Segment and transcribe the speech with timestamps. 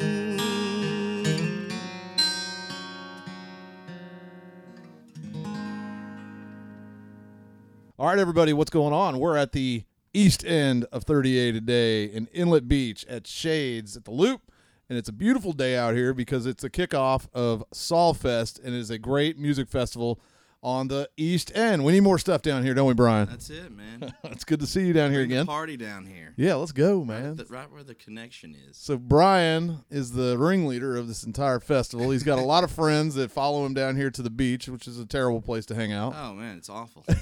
[8.01, 9.19] All right, everybody, what's going on?
[9.19, 14.11] We're at the east end of 30A today in Inlet Beach at Shades at the
[14.11, 14.51] Loop.
[14.89, 18.79] And it's a beautiful day out here because it's a kickoff of Solfest and it
[18.79, 20.19] is a great music festival
[20.63, 21.83] on the east end.
[21.83, 23.27] We need more stuff down here, don't we, Brian?
[23.29, 24.13] That's it, man.
[24.23, 25.45] it's good to see you down here the again.
[25.45, 26.33] Party down here.
[26.37, 27.31] Yeah, let's go, man.
[27.31, 28.77] at the- right where the connection is.
[28.77, 32.09] So Brian is the ringleader of this entire festival.
[32.09, 34.87] He's got a lot of friends that follow him down here to the beach, which
[34.87, 36.15] is a terrible place to hang out.
[36.15, 37.05] Oh man, it's awful.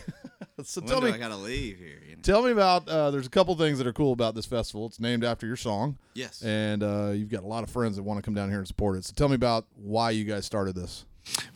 [0.65, 1.99] so when tell me, I gotta leave here?
[2.07, 2.21] You know?
[2.21, 2.88] tell me about.
[2.88, 4.85] Uh, there's a couple things that are cool about this festival.
[4.85, 6.41] It's named after your song, Yes.
[6.41, 8.67] and uh, you've got a lot of friends that want to come down here and
[8.67, 9.05] support it.
[9.05, 11.05] So tell me about why you guys started this.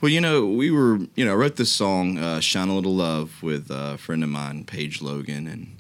[0.02, 2.96] Well, you know, we were, you know, I wrote this song, uh, "Shine a Little
[2.96, 5.78] Love," with a friend of mine, Paige Logan, and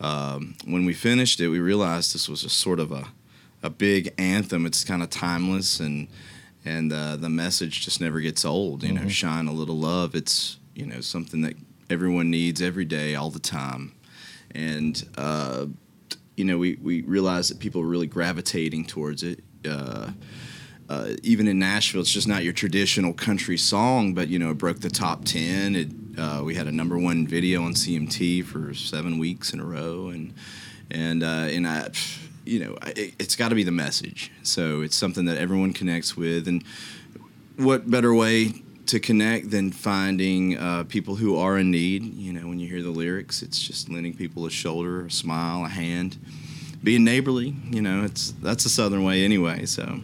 [0.00, 3.08] um, when we finished it, we realized this was a sort of a
[3.62, 4.66] a big anthem.
[4.66, 6.08] It's kind of timeless, and
[6.64, 8.82] and uh, the message just never gets old.
[8.82, 10.14] You know, shine a little love.
[10.14, 11.54] It's you know something that
[11.90, 13.94] everyone needs every day, all the time,
[14.54, 15.66] and uh,
[16.36, 19.40] you know, we we realized that people are really gravitating towards it.
[19.68, 20.10] Uh,
[20.88, 24.58] uh, even in Nashville, it's just not your traditional country song, but you know, it
[24.58, 25.74] broke the top ten.
[25.74, 25.88] It
[26.18, 30.08] uh, we had a number one video on CMT for seven weeks in a row,
[30.08, 30.34] and
[30.90, 31.90] and uh, and I,
[32.44, 34.30] you know, it, it's got to be the message.
[34.42, 36.62] So it's something that everyone connects with, and
[37.56, 42.14] what better way to connect than finding uh, people who are in need?
[42.14, 45.64] You know, when you hear the lyrics, it's just lending people a shoulder, a smile,
[45.64, 46.18] a hand
[46.86, 49.98] being neighborly you know it's that's the southern way anyway so.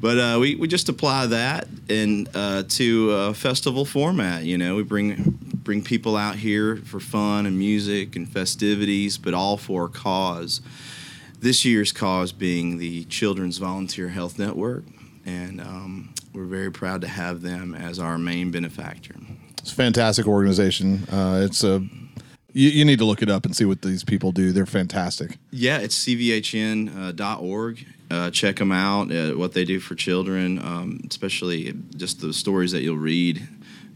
[0.00, 4.74] But uh, we, we just apply that and uh, to a festival format you know.
[4.74, 9.84] We bring bring people out here for fun and music and festivities but all for
[9.84, 10.62] a cause.
[11.40, 14.84] This year's cause being the children's volunteer health network
[15.26, 19.14] and um, we're very proud to have them as our main benefactor
[19.58, 21.04] It's a fantastic organization.
[21.10, 21.86] Uh, it's a
[22.54, 24.52] you, you need to look it up and see what these people do.
[24.52, 25.38] They're fantastic.
[25.50, 27.86] Yeah, it's cvhn.org.
[28.10, 32.70] Uh, check them out, uh, what they do for children, um, especially just the stories
[32.70, 33.48] that you'll read,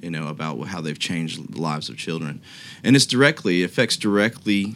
[0.02, 2.40] you know, about how they've changed the lives of children.
[2.82, 4.74] And it's directly, it affects directly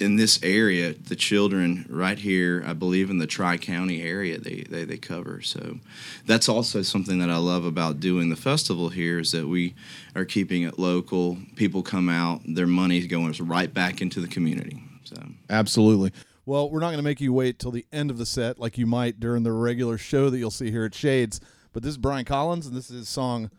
[0.00, 4.64] in this area, the children right here, I believe in the Tri County area they,
[4.68, 5.40] they, they cover.
[5.42, 5.78] So
[6.26, 9.74] that's also something that I love about doing the festival here is that we
[10.14, 11.38] are keeping it local.
[11.56, 14.82] People come out, their money going right back into the community.
[15.04, 15.16] So.
[15.50, 16.12] Absolutely.
[16.46, 18.78] Well, we're not going to make you wait till the end of the set like
[18.78, 21.40] you might during the regular show that you'll see here at Shades.
[21.72, 23.50] But this is Brian Collins, and this is his song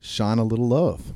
[0.00, 1.14] "Shine a Little Love."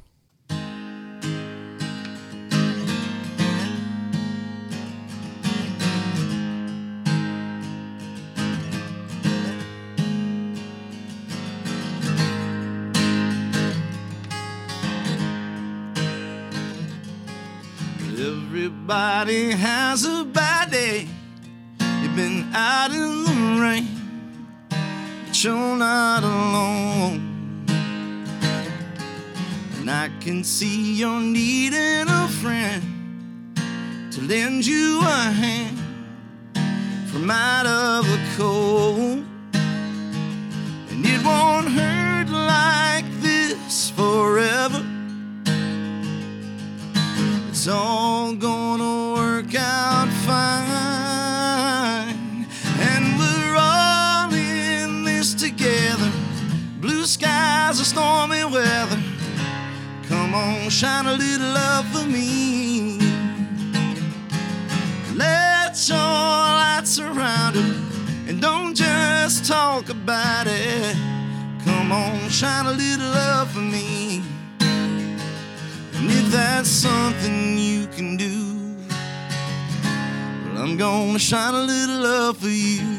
[18.90, 21.06] Everybody has a bad day.
[22.00, 23.86] You've been out in the rain,
[24.70, 27.66] but you're not alone.
[29.76, 33.54] And I can see you're needing a friend
[34.10, 35.78] to lend you a hand
[37.10, 38.57] from out of the cold.
[60.78, 63.00] shine a little love for me.
[65.16, 70.94] Let your light surround it, and don't just talk about it.
[71.64, 74.22] Come on, shine a little love for me.
[74.60, 78.76] And if that's something you can do,
[80.44, 82.97] well, I'm gonna shine a little love for you.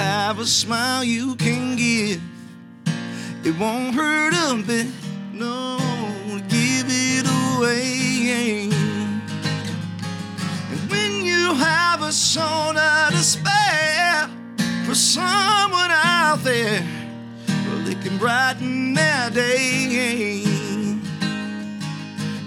[0.00, 2.22] Have a smile you can give,
[3.44, 4.86] it won't hurt a bit.
[5.32, 5.76] No,
[6.48, 8.70] give it away.
[10.70, 14.30] And when you have a shoulder to spare
[14.86, 16.82] for someone out there,
[17.66, 20.44] well, it can brighten their day.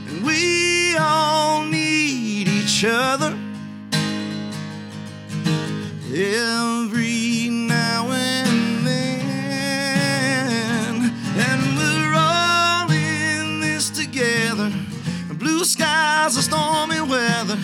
[0.07, 3.37] And we all need each other
[6.15, 7.22] every
[16.33, 17.57] skies are stormy weather.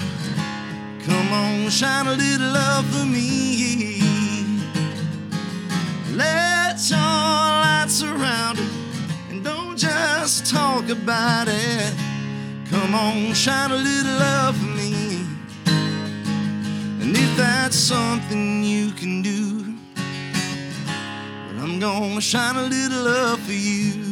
[1.06, 4.02] Come on, shine a little love for me.
[6.14, 8.70] Let your light surround it.
[9.30, 11.94] And don't just talk about it.
[12.70, 15.26] Come on, shine a little love for me.
[17.02, 23.54] And if that's something you can do, well, I'm gonna shine a little love for
[23.54, 24.09] you.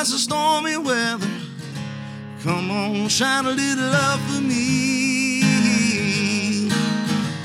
[0.00, 1.28] Skies or stormy weather.
[2.42, 5.42] Come on, shine a little love for me.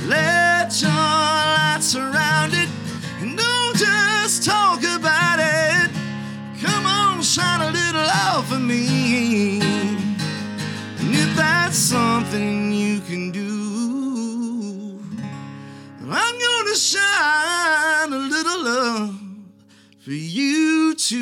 [0.08, 2.65] Let your light surround it.
[20.06, 21.16] For you too.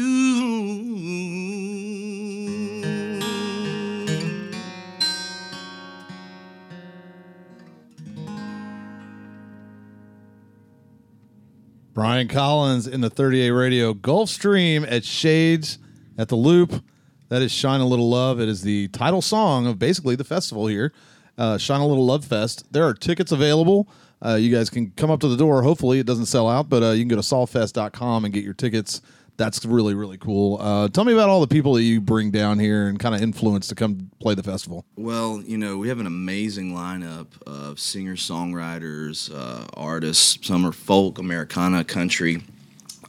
[11.94, 15.80] Brian Collins in the 30A Radio Gulfstream at Shades
[16.18, 16.84] at the Loop.
[17.30, 18.42] That is Shine a Little Love.
[18.42, 20.92] It is the title song of basically the festival here,
[21.38, 22.66] uh, Shine a Little Love Fest.
[22.74, 23.88] There are tickets available.
[24.26, 25.62] Uh, you guys can come up to the door.
[25.64, 28.54] Hopefully, it doesn't sell out, but uh, you can go to solfest.com and get your
[28.54, 29.02] tickets.
[29.36, 30.58] That's really, really cool.
[30.62, 33.22] Uh, tell me about all the people that you bring down here and kind of
[33.22, 34.86] influence to come play the festival.
[34.96, 40.46] Well, you know, we have an amazing lineup of singer songwriters, uh, artists.
[40.46, 42.44] Some are folk, Americana, country.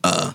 [0.02, 0.32] Uh,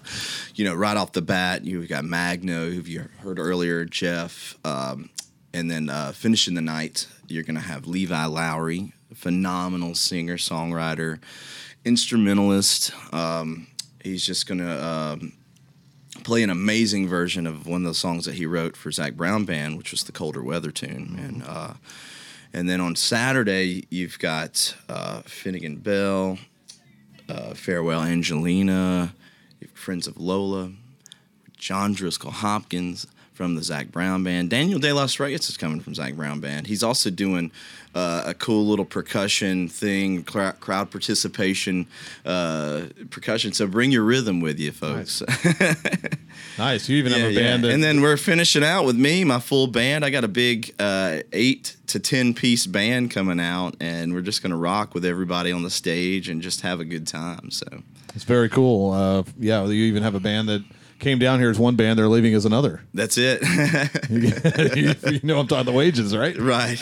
[0.56, 4.58] you know, right off the bat, you've got Magno, who you heard earlier, Jeff.
[4.64, 5.10] Um,
[5.54, 11.20] and then uh, finishing the night, you're going to have Levi Lowry, phenomenal singer, songwriter,
[11.86, 12.92] instrumentalist.
[13.14, 13.68] Um,
[14.04, 15.34] he's just going to um,
[16.24, 19.46] play an amazing version of one of the songs that he wrote for Zac Brown
[19.46, 21.20] Band, which was the Colder Weather tune.
[21.20, 21.74] And uh,
[22.52, 26.40] and then on Saturday, you've got uh, Finnegan Bell,
[27.28, 29.14] uh, Farewell Angelina,
[29.74, 30.72] Friends of Lola,
[31.58, 33.06] John Driscoll Hopkins
[33.40, 34.50] from the Zac Brown Band.
[34.50, 36.68] Daniel De Los Reyes is coming from Zac Brown Band.
[36.68, 37.52] He's also doing
[37.96, 41.88] uh, a cool little percussion thing, crowd participation,
[42.26, 43.54] uh, percussion.
[43.54, 45.24] So bring your rhythm with you, folks.
[46.58, 46.90] Nice.
[46.90, 49.68] You even have a band that and then we're finishing out with me, my full
[49.68, 50.04] band.
[50.04, 54.44] I got a big uh, eight to ten piece band coming out, and we're just
[54.44, 57.52] gonna rock with everybody on the stage and just have a good time.
[57.52, 57.66] So
[58.14, 58.92] it's very cool.
[58.92, 60.64] Uh, yeah, you even have a band that
[61.00, 62.82] came down here as one band, they're leaving as another.
[62.94, 63.42] that's it.
[64.10, 66.38] you know, I'm talking the wages, right?
[66.38, 66.78] right.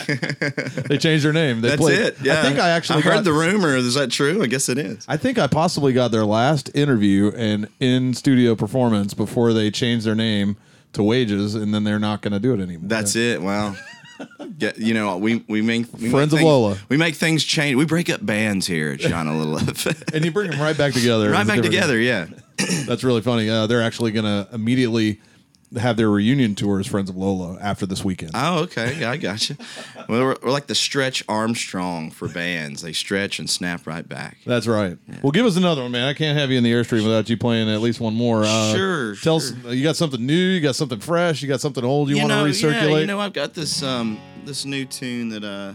[0.88, 1.60] They changed their name.
[1.60, 2.16] They That's played- it.
[2.22, 2.40] Yeah.
[2.40, 3.76] I think I actually I heard got- the rumor.
[3.76, 4.42] Is that true?
[4.42, 5.04] I guess it is.
[5.08, 10.04] I think I possibly got their last interview and in studio performance before they changed
[10.06, 10.56] their name
[10.94, 12.88] to Wages, and then they're not going to do it anymore.
[12.88, 13.40] That's it.
[13.42, 13.76] Wow.
[14.58, 16.76] Get, you know, we we make we Friends of make things, Lola.
[16.88, 17.76] We make things change.
[17.76, 19.92] We break up bands here at a Little.
[20.12, 21.30] and you bring them right back together.
[21.30, 22.00] right back together.
[22.00, 22.26] Yeah.
[22.86, 23.48] That's really funny.
[23.48, 25.20] Uh, they're actually going to immediately
[25.78, 28.30] have their reunion tour as Friends of Lola after this weekend.
[28.32, 28.98] Oh, okay.
[28.98, 29.56] Yeah, I got you.
[30.08, 32.80] Well, we're, we're like the Stretch Armstrong for bands.
[32.80, 34.38] They stretch and snap right back.
[34.46, 34.96] That's right.
[35.22, 36.08] Well, give us another one, man.
[36.08, 38.44] I can't have you in the airstream without you playing at least one more.
[38.44, 39.56] Uh, Sure, Tell sure.
[39.66, 42.28] us, you got something new, you got something fresh, you got something old you, want
[42.28, 42.90] know, to recirculate.
[42.90, 45.74] Yeah, you know, I've got this um this new tune that uh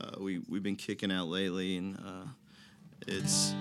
[0.00, 2.26] uh, we we've been kicking out lately, and uh,
[3.08, 3.52] it's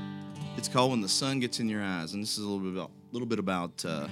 [0.57, 2.73] it's called when the sun gets in your eyes, and this is a little bit
[2.73, 4.07] about little bit about uh,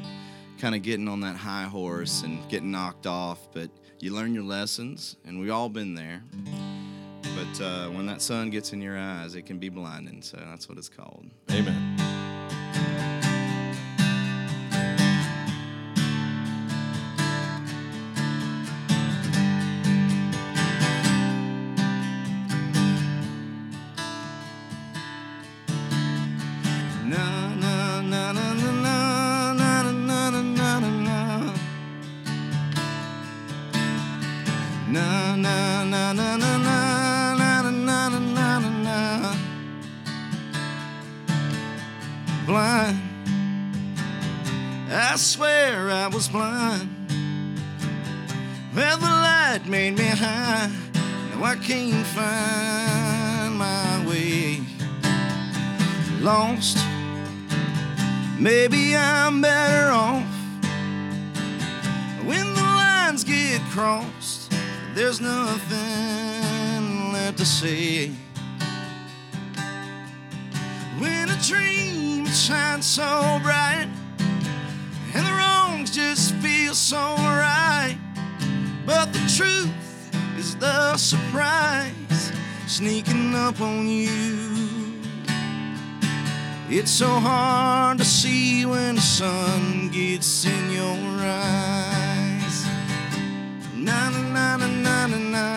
[0.59, 3.69] kind of getting on that high horse and getting knocked off, but
[3.99, 6.23] you learn your lessons, and we've all been there.
[7.35, 10.21] But uh, when that sun gets in your eyes, it can be blinding.
[10.21, 11.25] So that's what it's called.
[11.51, 13.10] Amen.
[49.71, 50.69] Made me high.
[51.31, 54.59] Now I can't find my way.
[56.19, 56.77] Lost.
[58.37, 60.27] Maybe I'm better off
[62.25, 64.51] when the lines get crossed.
[64.93, 68.11] There's nothing left to say.
[70.99, 73.87] When a dream shines so bright
[75.15, 77.97] and the wrongs just feel so right,
[78.91, 79.71] but the truth
[80.37, 82.33] is the surprise
[82.67, 84.19] sneaking up on you.
[86.69, 92.57] It's so hard to see when the sun gets in your eyes.
[93.75, 95.47] Na na na na na na.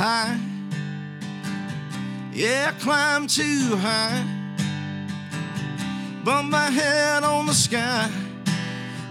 [0.00, 0.38] High,
[2.32, 4.22] yeah, I climbed too high.
[6.24, 8.08] Bump my head on the sky,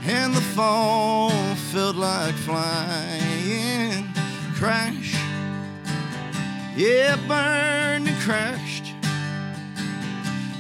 [0.06, 1.30] and the fall
[1.72, 4.06] felt like flying.
[4.56, 5.16] Crash.
[6.76, 8.94] Yeah, burned and crashed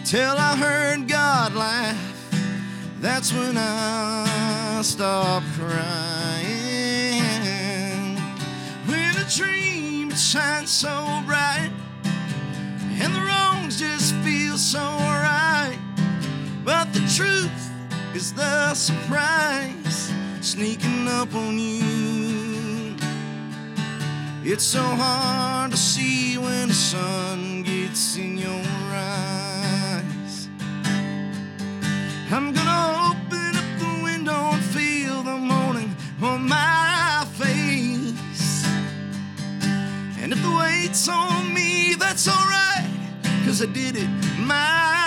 [0.03, 2.31] till I heard God laugh.
[2.99, 5.69] That's when I stopped crying.
[8.87, 11.71] When a dream shines so bright
[13.01, 15.77] and the wrongs just feel so right,
[16.65, 17.68] but the truth
[18.15, 20.11] is the surprise
[20.41, 22.95] sneaking up on you.
[24.43, 30.49] It's so hard to see when the sun gets in your eyes.
[32.31, 38.65] I'm gonna open up the window and feel the morning on my face.
[40.19, 42.89] And if the weight's on me, that's alright,
[43.45, 44.98] cause I did it my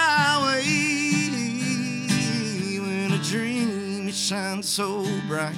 [4.63, 5.55] so bright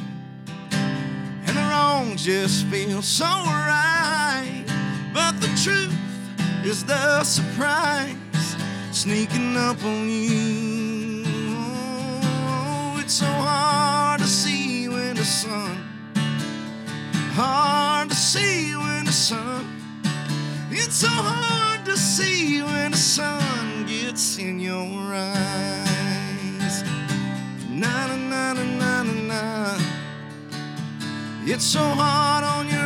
[1.47, 4.65] and the wrongs just feels so right.
[5.13, 5.95] But the truth
[6.65, 8.17] is the surprise
[8.91, 11.23] sneaking up on you.
[11.57, 15.77] Oh, it's so hard to see when the sun,
[17.35, 19.67] hard to see when the sun,
[20.71, 25.84] it's so hard to see when the sun gets in your eyes.
[27.75, 29.79] Na na na na na na.
[31.45, 32.84] It's so hard on your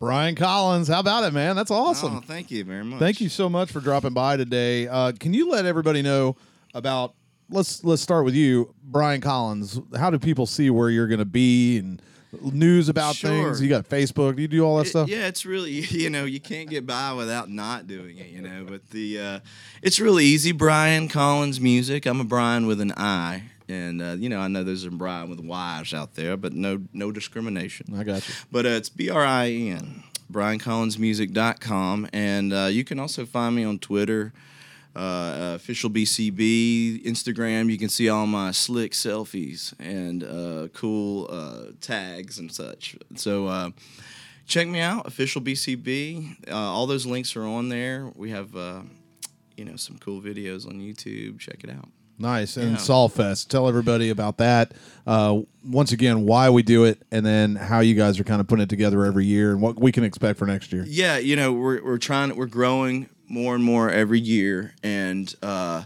[0.00, 1.56] Brian Collins, how about it, man?
[1.56, 2.16] That's awesome.
[2.16, 2.98] Oh, thank you very much.
[2.98, 4.88] Thank you so much for dropping by today.
[4.88, 6.36] Uh, can you let everybody know
[6.72, 7.14] about?
[7.50, 9.78] Let's let's start with you, Brian Collins.
[9.98, 12.00] How do people see where you're going to be and
[12.40, 13.28] news about Sure.
[13.30, 13.60] things?
[13.60, 14.36] You got Facebook.
[14.36, 15.08] Do you do all that It- stuff?
[15.10, 18.28] Yeah, it's really you know you can't get by without not doing it.
[18.30, 19.40] You know, but the uh,
[19.82, 20.52] it's really easy.
[20.52, 22.06] Brian Collins music.
[22.06, 25.30] I'm a Brian with an I, and uh, you know I know there's a Brian
[25.30, 27.94] with wives out there, but no no discrimination.
[27.96, 28.34] I got you.
[28.50, 32.08] But uh, it's B R I N, BrianCollinsMusic.com.
[32.12, 34.32] And uh, you can also find me on Twitter,
[34.94, 37.70] uh, uh, official BCB, Instagram.
[37.70, 42.96] You can see all my slick selfies and uh, cool uh, tags and such.
[43.16, 43.70] So uh,
[44.46, 46.50] check me out, official BCB.
[46.50, 48.10] Uh, all those links are on there.
[48.14, 48.82] We have, uh,
[49.56, 51.38] you know, some cool videos on YouTube.
[51.38, 51.88] Check it out.
[52.20, 52.56] Nice.
[52.56, 52.76] And Yeah.
[52.76, 53.48] Solfest.
[53.48, 54.72] Tell everybody about that.
[55.06, 58.46] Uh, once again, why we do it, and then how you guys are kind of
[58.46, 60.84] putting it together every year, and what we can expect for next year.
[60.86, 65.84] Yeah, you know, we're we're trying we're growing more and more every year, and uh,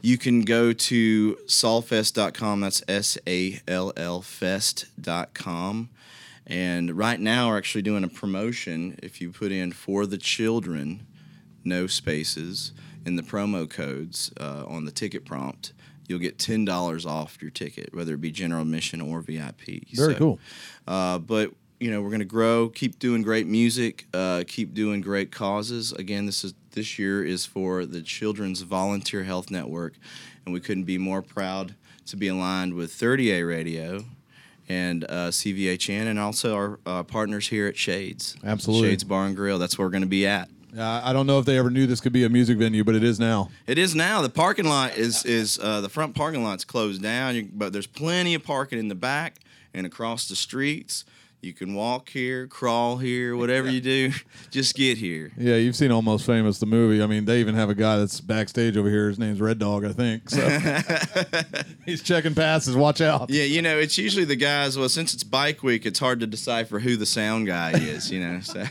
[0.00, 2.60] you can go to sallfest.com.
[2.60, 5.90] That's S A L L fest.com.
[6.48, 8.98] And right now, we're actually doing a promotion.
[9.02, 11.04] If you put in for the children,
[11.64, 12.70] no spaces,
[13.06, 15.72] in the promo codes uh, on the ticket prompt,
[16.08, 19.88] you'll get $10 off your ticket, whether it be general admission or VIP.
[19.92, 20.38] Very So, cool.
[20.86, 25.00] uh, but you know we're going to grow, keep doing great music, uh, keep doing
[25.00, 25.92] great causes.
[25.92, 29.94] Again, this is this year is for the Children's Volunteer Health Network,
[30.44, 31.74] and we couldn't be more proud
[32.06, 34.04] to be aligned with 30A Radio
[34.68, 38.36] and uh, CVHN, and also our uh, partners here at Shades.
[38.44, 38.88] Absolutely.
[38.90, 39.58] Shades Bar and Grill.
[39.58, 40.48] That's where we're going to be at.
[40.76, 42.94] Uh, I don't know if they ever knew this could be a music venue, but
[42.94, 43.50] it is now.
[43.66, 44.22] It is now.
[44.22, 47.86] The parking lot is is uh, the front parking lot's closed down, you, but there's
[47.86, 49.38] plenty of parking in the back
[49.72, 51.04] and across the streets.
[51.42, 54.10] You can walk here, crawl here, whatever you do,
[54.50, 55.30] just get here.
[55.36, 57.02] Yeah, you've seen Almost Famous, the movie.
[57.02, 59.08] I mean, they even have a guy that's backstage over here.
[59.08, 60.28] His name's Red Dog, I think.
[60.28, 60.40] So
[61.86, 62.74] he's checking passes.
[62.74, 63.30] Watch out.
[63.30, 64.76] Yeah, you know, it's usually the guys.
[64.76, 68.10] Well, since it's Bike Week, it's hard to decipher who the sound guy is.
[68.10, 68.64] You know, so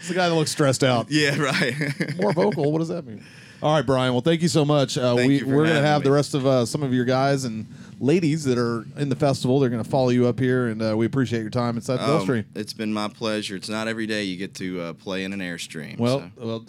[0.00, 1.06] It's the guy that looks stressed out.
[1.10, 1.74] yeah, right.
[2.20, 2.72] More vocal.
[2.72, 3.24] What does that mean?
[3.62, 4.14] All right, Brian.
[4.14, 4.96] Well, thank you so much.
[4.96, 6.14] Uh, Thank we you for we're gonna having have the me.
[6.14, 7.66] rest of uh, some of your guys and
[8.00, 9.60] ladies that are in the festival.
[9.60, 12.26] They're gonna follow you up here, and uh, we appreciate your time inside the Um,
[12.26, 12.46] Gulfstream.
[12.54, 13.56] it's been my pleasure.
[13.56, 15.98] It's not every day you get to uh, play in an airstream.
[15.98, 16.64] Well, well,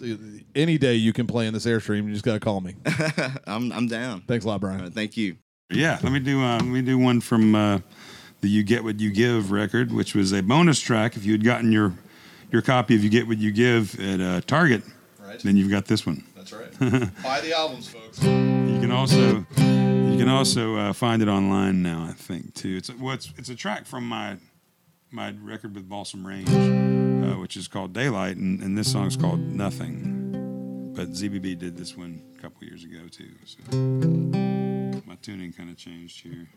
[0.54, 2.04] any day you can play in this airstream.
[2.08, 2.74] You just gotta call me.
[3.46, 4.20] I'm I'm down.
[4.28, 4.82] Thanks a lot, Brian.
[4.82, 5.36] Uh, thank you.
[5.70, 7.78] Yeah, let me do uh, let me do one from uh,
[8.42, 11.16] the "You Get What You Give" record, which was a bonus track.
[11.16, 11.94] If you had gotten your
[12.52, 14.82] your copy of "You Get What You Give" at uh, Target,
[15.20, 15.40] Right.
[15.42, 16.24] then you've got this one.
[16.36, 16.70] That's right.
[17.22, 18.22] Buy the albums, folks.
[18.22, 22.04] You can also you can also uh, find it online now.
[22.08, 22.76] I think too.
[22.76, 24.36] It's a, well, it's, it's a track from my
[25.10, 29.40] my record with Balsam Range, uh, which is called Daylight, and, and this song's called
[29.40, 30.92] Nothing.
[30.94, 33.30] But ZBB did this one a couple years ago too.
[33.46, 33.78] So
[35.06, 36.48] my tuning kind of changed here.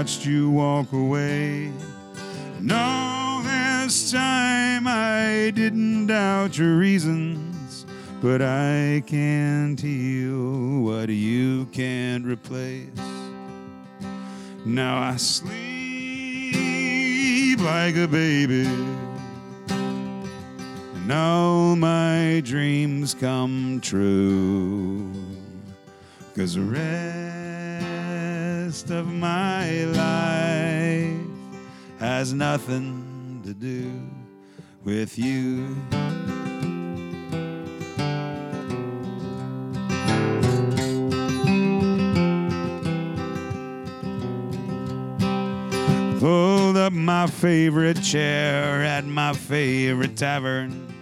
[0.00, 1.70] Watched you walk away.
[2.58, 7.84] No, this time I didn't doubt your reasons,
[8.22, 12.88] but I can't heal what you can't replace.
[14.64, 16.56] Now I sleep
[17.60, 18.64] like a baby.
[19.68, 25.12] And all my dreams come true.
[26.34, 26.62] Cause the
[28.90, 31.16] of my life
[31.98, 33.90] has nothing to do
[34.84, 35.76] with you.
[46.18, 50.92] Pulled up my favorite chair at my favorite tavern.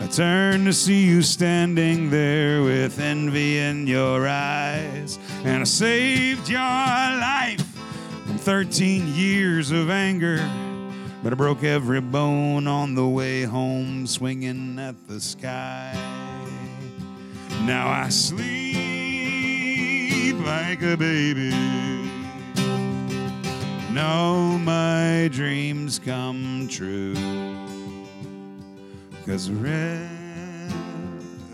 [0.00, 5.18] I turned to see you standing there with envy in your eyes.
[5.44, 7.66] And I saved your life
[8.26, 10.38] from 13 years of anger.
[11.22, 15.92] But I broke every bone on the way home, swinging at the sky.
[17.62, 18.46] Now I sleep
[20.46, 21.52] like a baby.
[23.98, 27.14] All my dreams come true.
[29.26, 29.54] Cause the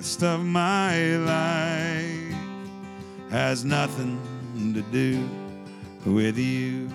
[0.06, 2.17] rest of my life
[3.30, 4.20] has nothing
[4.74, 5.28] to do
[6.04, 6.88] with you.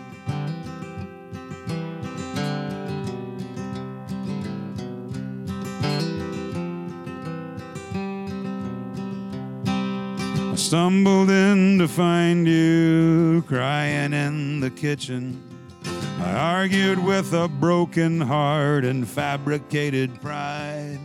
[10.52, 15.41] I stumbled in to find you crying in the kitchen.
[16.19, 21.00] I argued with a broken heart and fabricated pride.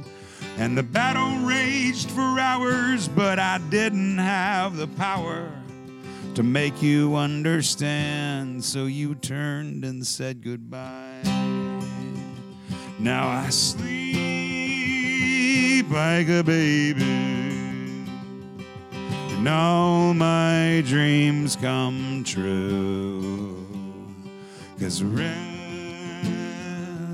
[0.59, 5.53] And the battle raged for hours, but I didn't have the power
[6.35, 8.65] to make you understand.
[8.65, 11.23] So you turned and said goodbye.
[12.99, 13.79] Now I sleep
[15.93, 17.05] like a baby.
[19.31, 23.65] And all my dreams come true.
[24.81, 25.07] Cause the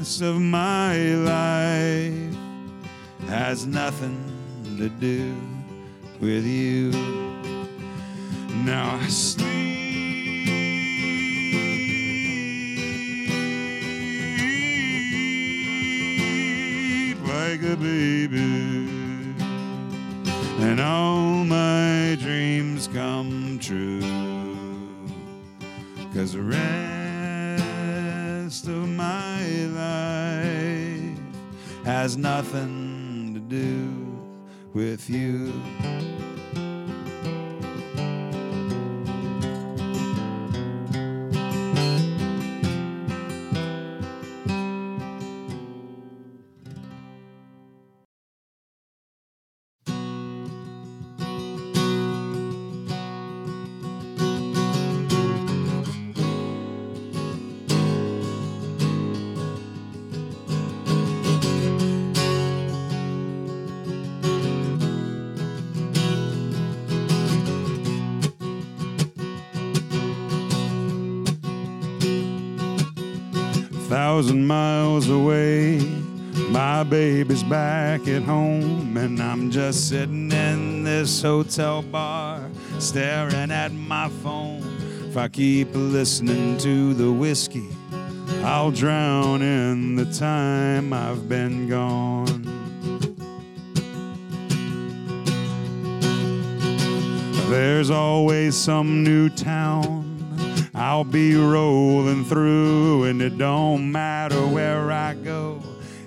[0.01, 2.44] rest of my life
[3.29, 4.19] has nothing
[4.79, 5.35] to do
[6.21, 6.91] with you.
[8.65, 9.55] Now I sleep
[17.23, 18.95] like a baby,
[20.61, 24.01] and all my dreams come true.
[26.15, 27.65] Cause the rest
[28.69, 31.19] of my life
[31.85, 32.84] has nothing
[33.49, 34.17] do
[34.73, 36.14] with you.
[76.85, 84.09] Baby's back at home, and I'm just sitting in this hotel bar, staring at my
[84.23, 84.63] phone.
[85.09, 87.69] If I keep listening to the whiskey,
[88.43, 92.43] I'll drown in the time I've been gone.
[97.51, 100.05] There's always some new town
[100.75, 105.63] I'll be rolling through, and it don't matter where I go.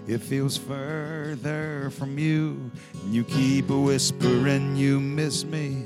[0.08, 2.72] It feels further from you,
[3.04, 5.84] and you keep whispering you miss me.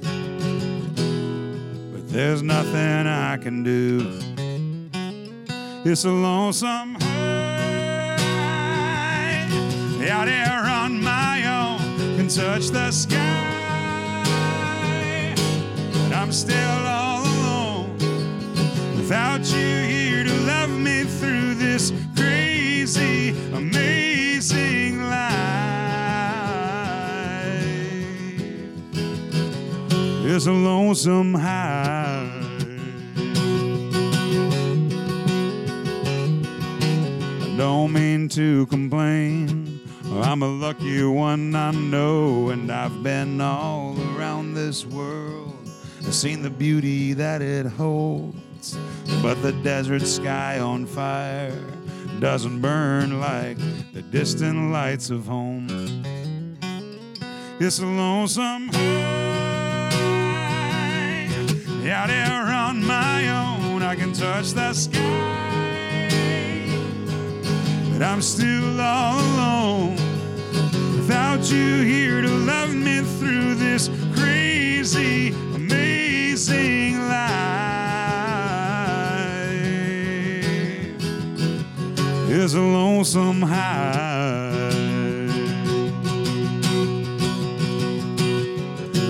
[1.92, 4.20] But there's nothing I can do.
[5.84, 7.32] It's a lonesome high
[10.08, 11.80] out here on my own,
[12.16, 13.18] can touch the sky,
[15.94, 17.98] but I'm still all alone
[18.98, 24.11] without you here to love me through this crazy, amazing
[30.42, 32.28] It's a lonesome high.
[37.44, 39.80] I don't mean to complain.
[40.24, 45.54] I'm a lucky one, I know, and I've been all around this world.
[46.00, 48.76] I've seen the beauty that it holds,
[49.22, 51.54] but the desert sky on fire
[52.20, 53.60] doesn't burn like
[53.94, 55.68] the distant lights of home.
[57.60, 58.72] It's a lonesome
[61.90, 63.82] out here on my own.
[63.82, 66.10] I can touch the sky,
[67.92, 69.96] but I'm still all alone
[70.96, 77.32] without you here to love me through this crazy, amazing life.
[82.30, 84.12] It's a lonesome high.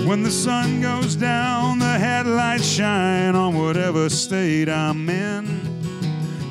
[0.06, 1.81] When the sun goes down,
[2.42, 5.46] headlights shine on whatever state I'm in.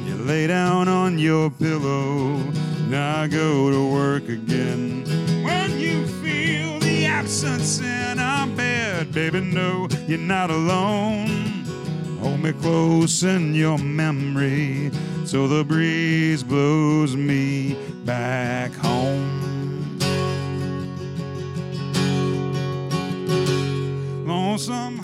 [0.05, 2.37] You lay down on your pillow,
[2.87, 5.03] now I go to work again.
[5.43, 11.27] When you feel the absence in our bed, baby, no, you're not alone.
[12.21, 14.91] Hold me close in your memory
[15.25, 17.75] so the breeze blows me
[18.05, 19.39] back home.
[24.25, 25.00] lonesome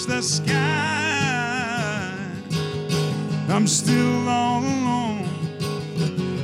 [0.00, 0.54] Touch the sky.
[3.48, 5.28] I'm still all alone.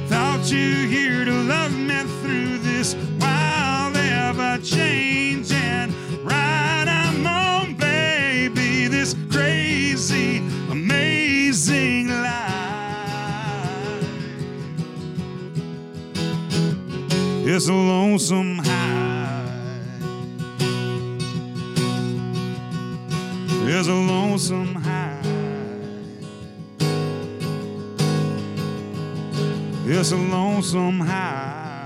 [0.03, 8.89] Without you here to love me through this wild, ever changing ride I'm on, baby.
[8.89, 10.39] This crazy,
[10.71, 12.35] amazing life.
[17.47, 19.06] It's a lonesome high.
[23.69, 25.21] It's a lonesome high.
[29.85, 31.83] It's a lonesome high.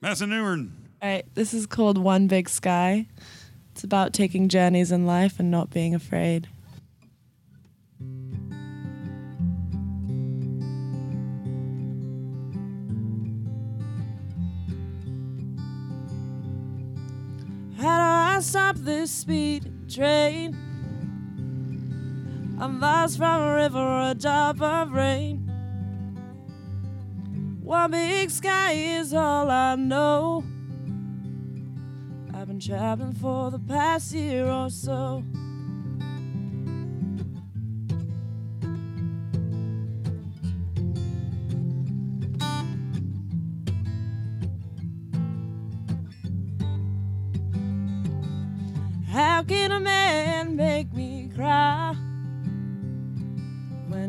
[0.00, 0.72] That's a new one.
[1.02, 3.06] All right, this is called One Big Sky.
[3.72, 6.48] It's about taking journeys in life and not being afraid.
[18.40, 20.54] Stop this speed train?
[22.60, 25.38] I'm lost from a river a drop of rain.
[27.62, 30.44] One big sky is all I know.
[32.34, 35.24] I've been traveling for the past year or so.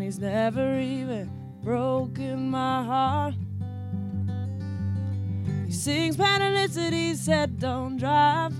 [0.07, 1.29] He's never even
[1.61, 3.33] broken my heart?
[5.65, 8.53] He sings Panalicity, said don't drive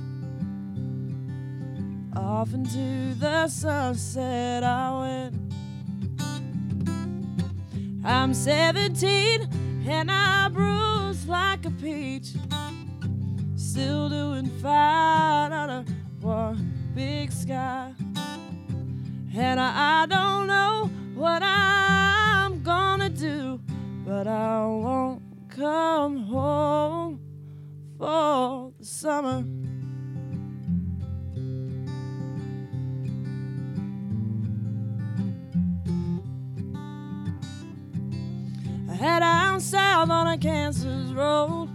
[2.18, 4.62] off into the sunset.
[4.66, 5.54] I went.
[8.04, 9.48] I'm 17
[9.88, 12.34] and I bruise like a peach.
[13.56, 15.86] Still doing fine on a
[16.20, 17.94] one big sky.
[19.34, 23.60] And I, I don't know what I'm gonna do,
[24.06, 27.20] but I won't come home
[27.98, 29.44] for the summer.
[38.88, 41.70] I head out south on a Kansas road.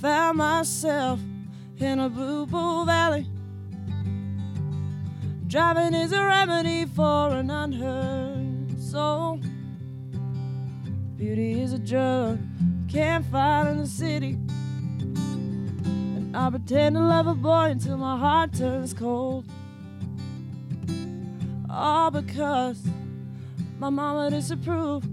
[0.00, 1.20] Found myself
[1.78, 3.31] in a blue pool valley.
[5.52, 9.38] Driving is a remedy for an unheard soul.
[11.14, 12.38] Beauty is a drug
[12.88, 14.38] can't find in the city.
[16.16, 19.44] And I pretend to love a boy until my heart turns cold.
[21.68, 22.82] All because
[23.78, 25.06] my mama disapproved.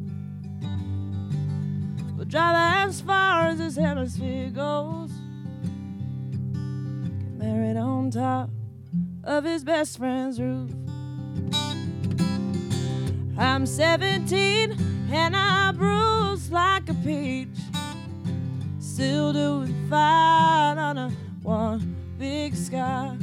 [2.17, 5.11] But drive as far as this hemisphere goes.
[6.53, 8.49] Get married on top
[9.29, 10.71] of his best friend's roof.
[13.37, 14.75] I'm 17
[15.11, 17.47] and I bruise like a peach.
[18.79, 21.09] Still doing fine on a
[21.43, 23.15] one big sky.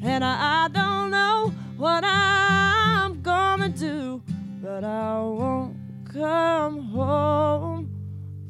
[0.00, 4.22] And I, I don't know what I'm gonna do,
[4.62, 7.90] but I won't come home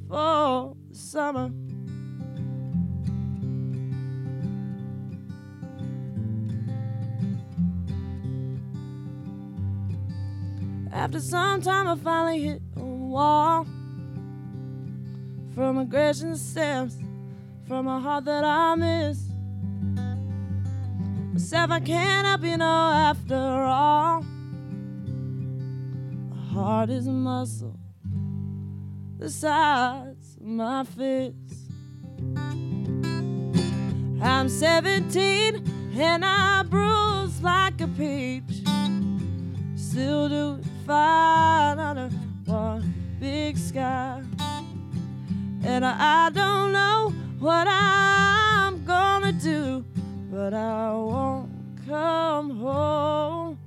[0.06, 1.50] for the summer.
[10.98, 13.64] After some time, I finally hit a wall.
[15.54, 16.98] From aggression stems
[17.68, 19.18] from a heart that I miss.
[21.32, 24.22] Myself, I can't help you know after all.
[26.30, 27.78] My heart is a muscle
[29.18, 31.34] the size of my fist.
[34.20, 38.64] I'm 17 and I bruise like a peach.
[39.76, 42.08] Still doing fine under
[42.46, 44.22] one big sky.
[45.62, 49.84] And I, I don't know what I'm gonna do,
[50.30, 51.50] but I won't
[51.86, 53.58] come home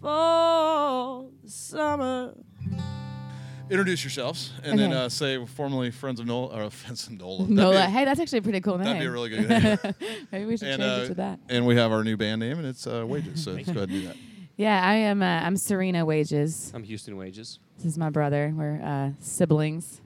[0.00, 2.34] for the summer.
[3.70, 7.38] Introduce yourselves and then uh, say we're formerly friends of Nola or friends of Nola.
[7.42, 7.86] That'd Nola.
[7.86, 8.86] be- Hey, that's actually a pretty cool name.
[8.86, 9.78] That'd be a really good name.
[10.32, 11.38] Maybe we should and, change uh, it to that.
[11.48, 13.44] and we have our new band name, and it's uh, Wages.
[13.44, 14.16] So let's go ahead and do that.
[14.60, 15.22] Yeah, I am.
[15.22, 16.70] Uh, I'm Serena Wages.
[16.74, 17.60] I'm Houston Wages.
[17.78, 18.52] This is my brother.
[18.54, 20.02] We're uh, siblings,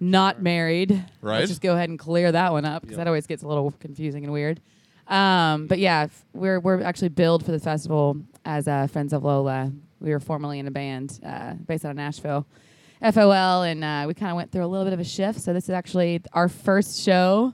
[0.00, 1.04] not married.
[1.20, 1.40] Right.
[1.40, 3.04] Let's just go ahead and clear that one up because Yep.
[3.04, 4.62] that always gets a little confusing and weird.
[5.08, 9.24] Um, but yeah, f- we're we're actually billed for the festival as uh, Friends of
[9.24, 9.70] Lola.
[10.00, 12.46] We were formerly in a band uh, based out of Nashville,
[13.02, 15.38] FOL, and uh, we kind of went through a little bit of a shift.
[15.38, 17.52] So this is actually our first show,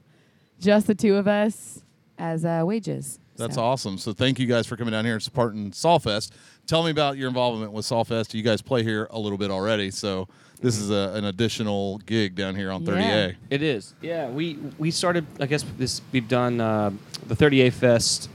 [0.61, 1.83] just the two of us
[2.19, 3.19] as uh, Wages.
[3.37, 3.99] That's So- awesome.
[3.99, 6.31] So thank you guys for coming down here and supporting Solfest.
[6.67, 8.35] Tell me about your involvement with Solfest.
[8.35, 10.29] You guys play here a little bit already, so
[10.61, 12.99] this is a, an additional gig down here on 30A.
[13.01, 13.31] Yeah.
[13.49, 13.95] It is.
[14.03, 15.25] Yeah, we we started.
[15.41, 16.91] I guess this we've done uh,
[17.27, 18.29] the 30A Fest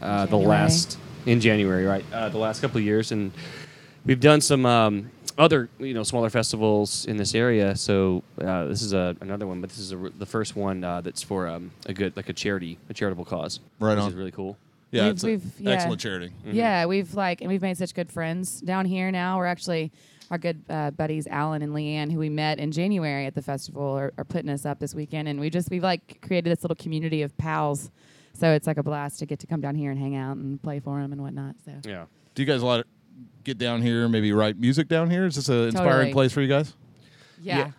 [0.00, 2.04] uh, the last in January, right?
[2.12, 3.32] Uh, the last couple of years, and
[4.06, 7.76] we've done some um, other you know smaller festivals in this area.
[7.76, 10.82] So uh, this is a, another one, but this is a, r- the first one
[10.84, 13.60] uh, that's for um, a good like a charity, a charitable cause.
[13.80, 14.08] Right which on.
[14.10, 14.56] is really cool.
[14.92, 15.70] Yeah, We've- it's we've- yeah.
[15.72, 16.30] excellent charity.
[16.44, 19.38] Yeah, we've like and we've made such good friends down here now.
[19.38, 19.92] We're actually
[20.30, 23.84] our good uh, buddies Alan and Leanne, who we met in January at the festival,
[23.84, 26.74] are, are putting us up this weekend, and we just we've like created this little
[26.76, 27.90] community of pals.
[28.32, 30.60] So it's like a blast to get to come down here and hang out and
[30.62, 31.54] play for them and whatnot.
[31.64, 32.04] So Yeah.
[32.34, 32.86] Do you guys a lot of
[33.44, 35.26] get down here, maybe write music down here?
[35.26, 36.12] Is this an inspiring Totally.
[36.12, 36.74] place for you guys?
[37.40, 37.70] yeah, Yeah.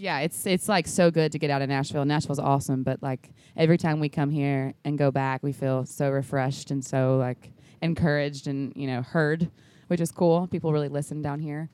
[0.00, 2.04] Yeah, it's it's like so good to get out of Nashville.
[2.04, 6.08] Nashville's awesome, but like every time we come here and go back, we feel so
[6.08, 7.50] refreshed and so like
[7.82, 9.50] encouraged and you know heard,
[9.88, 10.46] which is cool.
[10.46, 11.68] People really listen down here.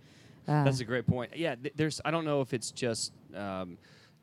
[0.48, 1.36] Uh, That's a great point.
[1.36, 2.00] Yeah, th- there's.
[2.02, 3.76] I don't know if it's just um,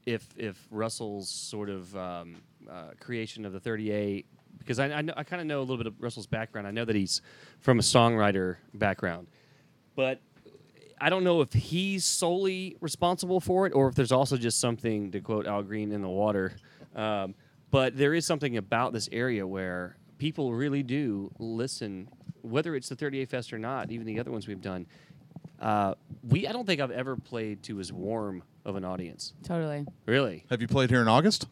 [0.07, 4.25] if if Russell's sort of um, uh, creation of the 30A
[4.61, 6.67] because I I, I kind of know a little bit of Russell's background.
[6.67, 7.21] I know that he's
[7.59, 9.27] from a songwriter background,
[9.95, 10.21] but
[10.99, 15.11] I don't know if he's solely responsible for it or if there's also just something
[15.11, 16.53] to quote Al Green in the water.
[16.95, 17.33] Um,
[17.71, 22.07] but there is something about this area where people really do listen,
[22.43, 24.85] whether it's the 30A Fest or not, even the other ones we've done.
[25.59, 25.95] Uh,
[26.27, 29.33] we I don't think I've ever played to as warm of an audience.
[29.43, 31.47] totally Really, Have you played here in August?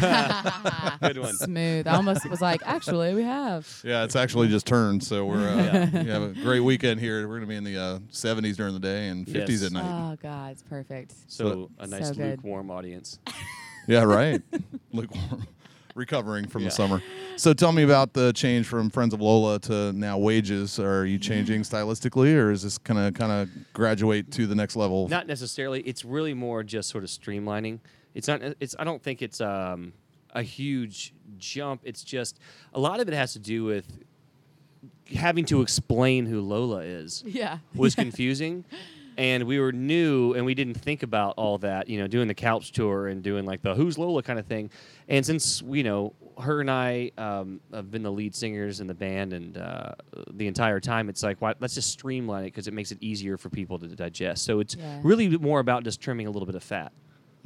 [1.00, 1.34] good one.
[1.34, 1.86] smooth.
[1.86, 3.82] I almost was like, actually, we have.
[3.84, 5.90] Yeah, it's actually just turned, so we're uh, Yeah.
[6.02, 7.26] we have a great weekend here.
[7.28, 9.62] We're gonna be in the uh, 70s during the day and 50s Yes.
[9.64, 9.84] at night.
[10.12, 11.14] Oh God, it's perfect.
[11.28, 12.30] So a nice So good.
[12.38, 13.18] lukewarm audience.
[13.88, 14.40] Yeah, right.
[14.92, 15.44] Lukewarm.
[15.96, 16.68] Recovering from Yeah.
[16.68, 17.02] the summer.
[17.36, 20.78] So tell me about the change from Friends of Lola to now Wages.
[20.78, 24.76] Are you changing stylistically, or is this kind of kind of graduate to the next
[24.76, 25.08] level?
[25.08, 25.80] Not necessarily.
[25.80, 27.80] It's really more just sort of streamlining.
[28.14, 28.40] It's not.
[28.60, 28.74] It's.
[28.78, 29.92] I don't think it's um,
[30.34, 31.80] a huge jump.
[31.84, 32.38] It's just
[32.74, 33.86] a lot of it has to do with
[35.14, 37.22] having to explain who Lola is.
[37.26, 37.58] Yeah.
[37.74, 38.64] was confusing.
[39.18, 42.34] And we were new, and we didn't think about all that, you know, doing the
[42.34, 44.70] couch tour and doing like the "Who's Lola" kind of thing.
[45.06, 48.94] And since you know, her and I um, have been the lead singers in the
[48.94, 49.92] band, and uh,
[50.30, 53.36] the entire time, it's like, why, let's just streamline it because it makes it easier
[53.36, 54.46] for people to digest.
[54.46, 55.00] So it's Yeah.
[55.02, 56.92] really more about just trimming a little bit of fat,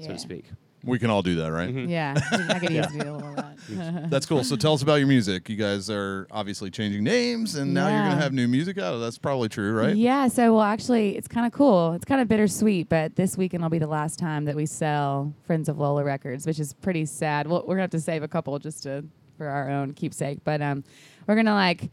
[0.00, 0.44] so to speak.
[0.84, 1.74] we can all do that, right?
[1.74, 1.88] Mhm.
[1.88, 2.14] Yeah,
[2.50, 3.56] I could use do a little of that.
[4.10, 4.44] That's cool.
[4.44, 5.48] So tell us about your music.
[5.48, 8.98] You guys are obviously changing names, and now you're gonna have new music out.
[8.98, 9.96] That's probably true, right?
[9.96, 11.92] Yeah, so well, actually, it's kind of cool.
[11.94, 15.34] It's kind of bittersweet, but this weekend will be the last time that we sell
[15.46, 17.48] Friends of Lola records, which is pretty sad.
[17.48, 19.04] Well, we're gonna have to save a couple just to
[19.36, 20.84] for our own keepsake, but um,
[21.26, 21.90] we're gonna like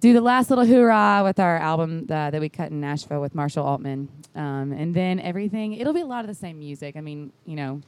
[0.00, 3.34] do the last little hoorah with our album uh, that we cut in Nashville with
[3.34, 5.74] Marshall Altman, um, and then everything.
[5.74, 6.96] It'll be a lot of the same music.
[6.96, 7.80] I mean, you know.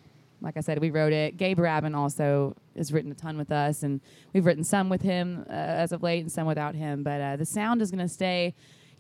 [0.45, 1.37] Like I said, we wrote it.
[1.37, 4.01] Gabe Rabin also has written a ton with us, and
[4.33, 7.05] we've written some with him uh, as of late and some without him.
[7.05, 8.53] But uh, the sound is going to stay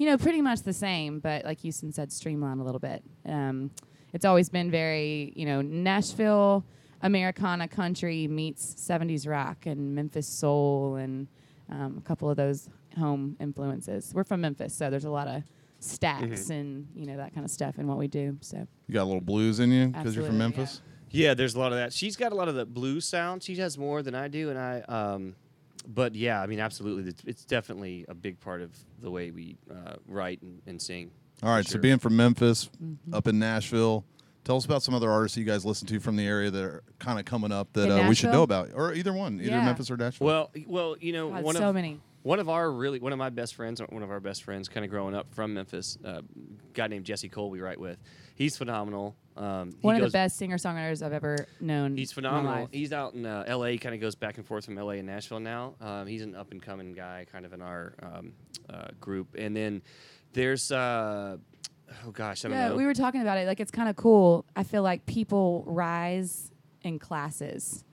[0.02, 3.04] you know, pretty much the same, but like Houston said, streamline a little bit.
[3.24, 3.70] Um,
[4.12, 6.64] it's always been very, you know, Nashville
[7.02, 11.28] Americana country meets 70s rock and Memphis soul and
[11.70, 14.12] um, a couple of those home influences.
[14.14, 15.42] We're from Memphis, so there's a lot of
[15.80, 18.38] Stax and, you know, that kind of stuff in what we do.
[18.40, 20.80] So, You got a little blues in you because you're from Memphis.
[21.10, 21.92] Yeah, there's a lot of that.
[21.92, 23.42] She's got a lot of the blues sound.
[23.42, 24.80] She has more than I do, and I.
[24.88, 25.34] Um,
[25.86, 29.56] but yeah, I mean, absolutely, it's, it's definitely a big part of the way we
[29.70, 31.10] uh, write and, and sing.
[31.42, 31.66] All right.
[31.66, 33.12] So being from Memphis, Mm-hmm.
[33.14, 34.04] up in Nashville,
[34.44, 36.82] tell us about some other artists you guys listen to from the area that are
[37.00, 39.64] kind of coming up that uh, we should know about, or either one, either Yeah.
[39.64, 40.26] Memphis or Nashville.
[40.28, 42.00] Well, well, you know, God, one so of many.
[42.22, 44.84] One of our really one of my best friends, one of our best friends, kind
[44.84, 46.22] of growing up from Memphis, uh,
[46.72, 47.50] guy named Jesse Cole.
[47.50, 47.98] We write with.
[48.34, 49.16] He's phenomenal.
[49.36, 51.96] Um, he One of goes- the best singer songwriters I've ever known.
[51.96, 52.68] He's phenomenal.
[52.70, 53.78] He's out in uh, L.A.
[53.78, 54.98] Kind of goes back and forth from L.A.
[54.98, 55.74] and Nashville now.
[55.80, 58.32] Um, he's an up and coming guy, kind of in our um,
[58.70, 59.34] uh, group.
[59.36, 59.82] And then
[60.32, 61.38] there's uh,
[62.06, 62.76] oh gosh, I don't yeah, know.
[62.76, 63.46] we were talking about it.
[63.46, 64.44] Like, it's kind of cool.
[64.54, 66.50] I feel like people rise
[66.82, 67.84] in classes,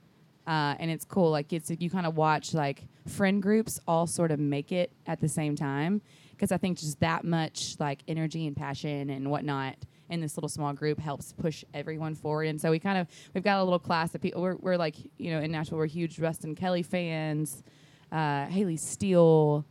[0.46, 1.30] uh, and it's cool.
[1.30, 5.20] Like, it's you kind of watch like friend groups all sort of make it at
[5.20, 9.76] the same time because I think just that much like energy and passion and whatnot
[10.08, 12.48] in this little small group helps push everyone forward.
[12.48, 14.42] And so we kind of we've got a little class of people.
[14.42, 17.62] We're, we're like you know in Nashville we're huge Ruston Kelly fans,
[18.10, 19.64] uh, Haley Steele,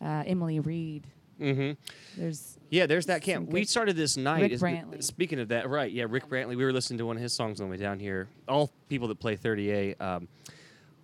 [0.00, 1.06] uh, Emily Reed.
[1.40, 1.72] mm-hmm.
[2.20, 3.50] There's Yeah, there's that camp.
[3.50, 4.52] We started this night.
[4.52, 5.90] Is- Speaking of that, right?
[5.90, 6.56] Yeah, Rick Brantley.
[6.56, 8.28] We were listening to one of his songs on the way down here.
[8.48, 10.00] All people that play 30A.
[10.00, 10.28] Um,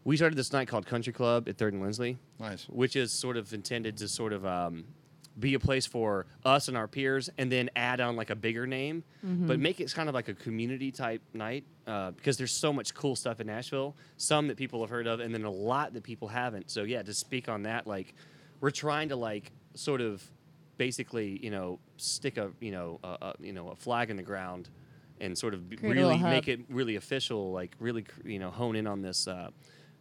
[0.08, 2.64] we started this night called Country Club at Third and Lindsley, nice.
[2.70, 4.86] which is sort of intended to sort of um,
[5.38, 8.66] be a place for us and our peers, and then add on like a bigger
[8.66, 9.04] name,
[9.46, 12.94] but make it kind of like a community type night uh, because there's so much
[12.94, 13.94] cool stuff in Nashville.
[14.16, 16.70] Some that people have heard of, and then a lot that people haven't.
[16.70, 18.14] So yeah, to speak on that, like
[18.62, 20.24] we're trying to like sort of
[20.78, 24.22] basically, you know, stick a you know a, a, you know a flag in the
[24.22, 24.70] ground
[25.20, 28.86] and sort of Create really make it really official, like really you know hone in
[28.86, 29.50] on this uh,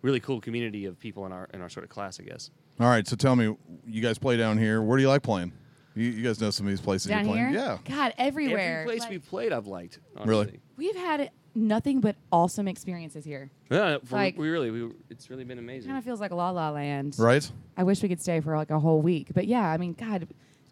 [0.01, 2.51] really cool community of people in our in our sort of class, I guess.
[2.79, 3.07] All right.
[3.07, 4.81] So tell me, you guys play down here.
[4.81, 5.51] Where do you like playing?
[5.95, 7.49] You, you guys know some of these places down you're playing.
[7.53, 7.59] here.
[7.59, 7.77] Yeah.
[7.95, 8.81] God, everywhere.
[8.81, 9.99] Every place Like- we've played, I've liked.
[10.25, 10.59] Really?
[10.75, 13.49] We've had nothing but awesome experiences here.
[13.71, 15.87] Yeah, for, Like- we really, we, it's really been It amazing.
[15.89, 17.15] kind of feels like La La Land.
[17.17, 17.51] Right.
[17.75, 19.29] I wish we could stay for like a whole week.
[19.33, 20.27] But yeah, I mean, God,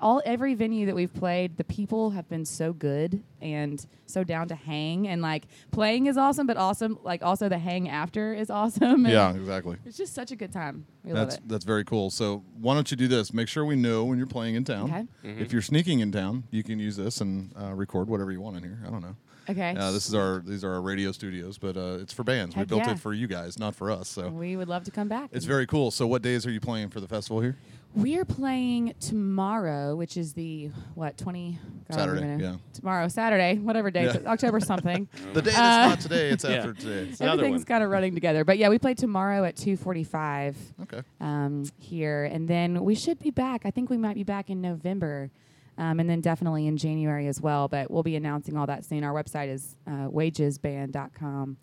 [0.06, 4.48] all every venue that we've played, the people have been so good and so down
[4.48, 8.50] to hang and like playing is awesome, but also like also the hang after is
[8.52, 9.08] awesome.
[9.08, 9.78] Yeah, exactly.
[9.84, 10.86] It's just such a good time.
[11.04, 11.50] We That's love it.
[11.50, 12.12] that's very cool.
[12.12, 13.34] So why don't you do this?
[13.34, 14.84] Make sure we know when you're playing in town.
[14.84, 15.08] Okay.
[15.28, 15.42] Mm-hmm.
[15.42, 18.58] If you're sneaking in town, you can use this and uh, record whatever you want
[18.58, 18.78] in here.
[18.86, 19.16] I don't know.
[19.50, 19.76] Okay.
[19.76, 22.56] Uh, this is our these are our radio studios, but uh, it's for bands.
[22.56, 22.92] we built yeah.
[22.92, 24.08] it for you guys, not for us.
[24.08, 25.30] So we would love to come back.
[25.32, 25.90] it's very cool.
[25.90, 27.58] So what days are you playing for the festival here?
[27.96, 32.56] We're playing tomorrow, which is the what twenty God, Saturday, gonna- yeah.
[32.74, 34.14] Tomorrow, Saturday, whatever day, Yeah.
[34.16, 35.08] it's October something.
[35.34, 36.50] The day Uh, that's not today, it's Yeah.
[36.52, 37.14] after today.
[37.22, 41.02] Another Everything's kind of running together, but yeah, we play tomorrow at two forty-five Okay.
[41.22, 43.62] um, here, and then we should be back.
[43.66, 45.32] I think we might be back in November,
[45.78, 47.68] um, and then definitely in January as well.
[47.70, 49.04] But we'll be announcing all that soon.
[49.06, 51.58] Our website is uh, wagesband.com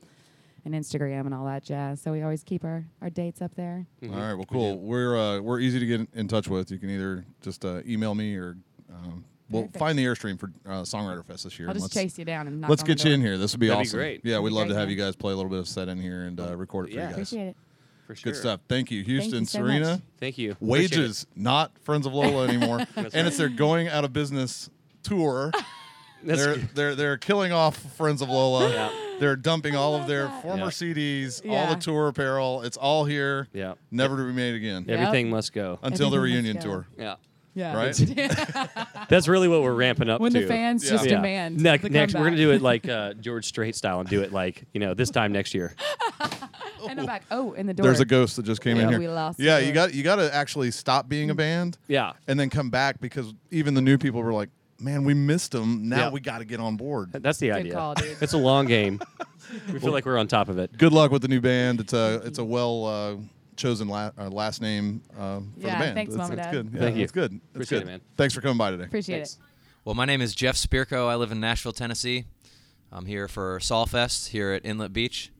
[0.64, 2.00] and Instagram and all that jazz.
[2.00, 3.86] So we always keep our, our dates up there.
[4.02, 4.14] Mm-hmm.
[4.14, 4.34] All right.
[4.34, 4.78] Well, cool.
[4.78, 6.70] We're uh, we're easy to get in touch with.
[6.70, 8.56] You can either just uh, email me or
[8.92, 9.78] um, we'll Perfect.
[9.78, 11.68] find the airstream for uh, Songwriter Fest this year.
[11.68, 13.20] I'll and just let's, chase you down and knock Let's on the get you in
[13.20, 13.38] here.
[13.38, 13.98] This would be That'd be awesome.
[13.98, 14.20] great.
[14.24, 16.22] Yeah, we'd love to have you guys play a little bit of set in here
[16.24, 17.02] and uh, record it for Yeah.
[17.10, 17.32] you guys.
[17.32, 17.56] Appreciate it.
[18.06, 18.32] For sure.
[18.32, 18.60] Good stuff.
[18.68, 19.90] Thank you, Houston, you so Serena.
[19.92, 20.00] much.
[20.18, 20.56] Thank you.
[20.60, 24.68] Wages, not Friends of Lola anymore, and it's their going out of business
[25.02, 25.52] tour.
[26.22, 26.26] it.
[26.26, 26.68] That's they're good.
[26.74, 28.70] they're they're killing off Friends of Lola.
[28.72, 28.90] Yeah.
[29.20, 30.42] They're dumping all of their that.
[30.42, 30.70] former Yeah.
[30.70, 31.74] CDs, all Yeah.
[31.74, 32.62] the tour apparel.
[32.62, 33.74] It's all here, Yeah.
[33.92, 34.98] never to be made again Yep.
[34.98, 35.78] Everything must go.
[35.82, 36.72] until the Everything reunion must go.
[36.72, 36.86] tour.
[36.98, 37.14] Yeah.
[37.54, 37.76] Yeah.
[37.76, 37.94] Right?
[39.08, 40.40] That's really what we're ramping up when to.
[40.40, 40.90] the fans Yeah.
[40.90, 41.16] just Yeah.
[41.16, 41.60] demand.
[41.62, 44.32] Ne- the next, we're gonna do it like uh, George Strait style and do it
[44.32, 45.74] like you know this time next year.
[46.88, 47.22] And I'm back.
[47.30, 47.84] Oh, in the door.
[47.86, 48.98] There's a ghost that just came in here.
[48.98, 49.68] we lost yeah, door.
[49.68, 52.14] you got you got to actually stop being a band Yeah.
[52.26, 54.48] and then come back because even the new people were like,
[54.82, 55.88] "Man, we missed them.
[55.88, 56.10] Now Yeah.
[56.10, 57.72] we got to get on board." That's the Good idea.
[57.72, 58.16] call, dude.
[58.22, 59.00] It's a long game.
[59.72, 60.76] we feel like we're on top of it.
[60.76, 61.80] Good luck with the new band.
[61.80, 63.16] It's a it's a well uh,
[63.56, 65.94] chosen la- uh, last name uh, for Yeah, the band.
[65.94, 66.52] thanks, it's, Mom and it's Dad.
[66.52, 66.70] good.
[66.72, 67.02] Yeah, Thank you.
[67.02, 67.32] It's good.
[67.34, 67.88] It's Appreciate good.
[67.88, 68.00] it, man.
[68.16, 68.84] Thanks for coming by today.
[68.84, 69.34] Appreciate Thanks.
[69.34, 69.40] it.
[69.84, 71.08] Well, my name is Jeff Spirko.
[71.08, 72.24] I live in Nashville, Tennessee.
[72.92, 75.32] I'm here for Solfest here at Inlet Beach,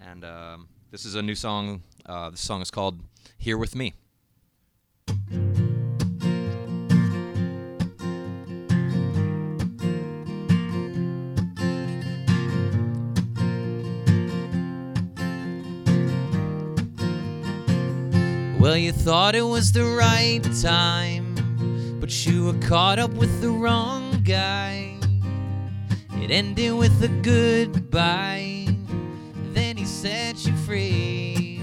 [0.00, 1.82] and um, this is a new song.
[2.06, 3.00] Uh, this song is called
[3.38, 3.94] "Here with Me."
[18.62, 23.50] Well, you thought it was the right time, but you were caught up with the
[23.50, 24.94] wrong guy.
[26.22, 28.68] It ended with a goodbye,
[29.52, 31.60] then he set you free.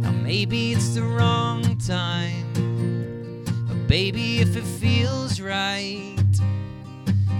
[0.00, 6.16] Now, maybe it's the wrong time, but baby, if it feels right,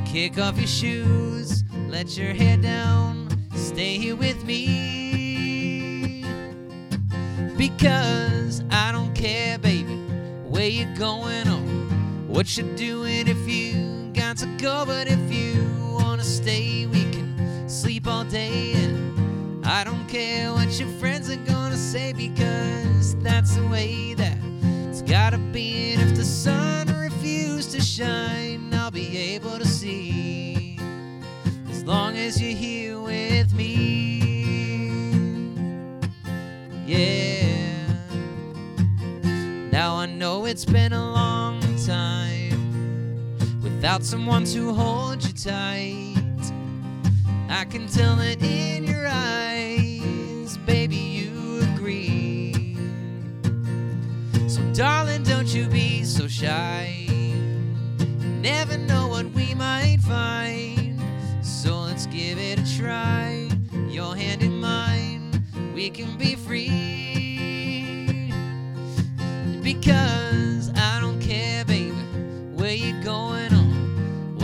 [0.05, 5.08] kick off your shoes, let your hair down, stay here with me.
[7.59, 9.97] Because I don't care, baby,
[10.47, 11.61] where you're going or
[12.33, 13.27] what you're doing.
[13.27, 15.67] If you got to go, but if you
[16.01, 18.75] wanna stay, we can sleep all day.
[18.75, 24.39] And I don't care what your friends are gonna say because that's the way that
[24.89, 25.95] it's gotta be.
[25.95, 30.79] And if the sun refused to shine, I'll be able to see
[31.69, 32.98] as long as you're here
[40.61, 43.31] it's been a long time
[43.63, 46.17] without someone to hold you tight.
[47.49, 52.77] I can tell it in your eyes, baby, you agree.
[54.49, 57.07] So, darling, don't you be so shy.
[57.09, 61.01] You never know what we might find.
[61.41, 63.49] So, let's give it a try.
[63.89, 65.41] Your hand in mine,
[65.73, 66.89] we can be free.
[69.63, 70.18] Because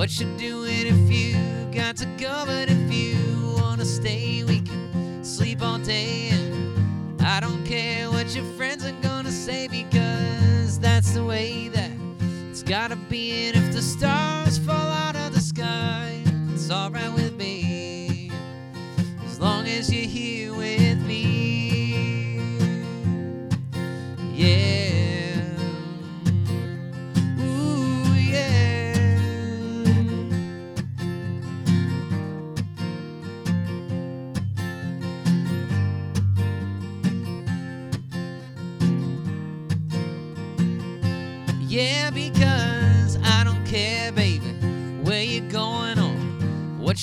[0.05, 0.87] what you're doing.
[0.87, 1.35] If you
[1.73, 6.29] got to go, but if you wanna stay, we can sleep all day.
[6.29, 11.91] And I don't care what your friends are gonna say because that's the way that
[12.51, 13.47] it's gotta be.
[13.47, 17.24] And if the stars fall out of the sky, it's alright with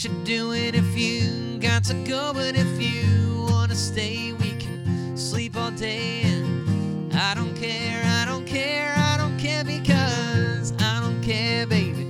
[0.02, 5.16] what you're doing if you got to go, but if you wanna stay, we can
[5.16, 6.22] sleep all day.
[6.24, 12.06] And I don't care, I don't care, I don't care because I don't care, baby,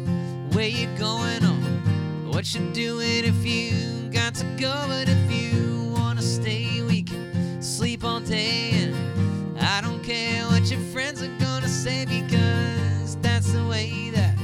[0.54, 5.94] where you going on, what you doing if you got to go, but if you
[5.98, 8.72] wanna stay, we can sleep all day.
[8.72, 14.36] And I don't care what your friends are gonna say because that's the way that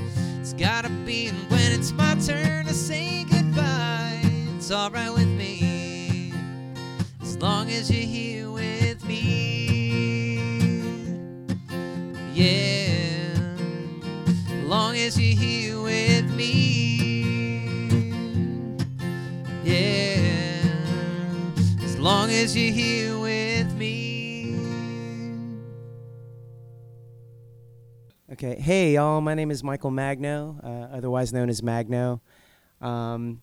[0.42, 1.28] it's gotta be.
[1.28, 3.24] And when it's my turn to say
[4.68, 6.34] it's alright with me
[7.22, 10.84] as long as you're here with me.
[12.34, 13.32] Yeah,
[14.50, 17.16] as long as you're here with me.
[19.64, 20.60] Yeah,
[21.82, 24.54] as long as you're here with me.
[28.34, 28.60] Okay.
[28.60, 29.22] Hey, y'all.
[29.22, 32.20] My name is Michael Magno, uh, otherwise known as Magno.
[32.82, 33.42] Um,